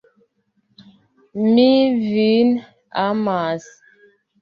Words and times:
Mi 1.51 1.67
vin 2.07 2.53
amas. 3.07 3.73